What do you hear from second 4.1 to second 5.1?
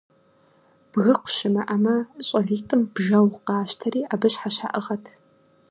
абы щхьэщаӀыгъэт.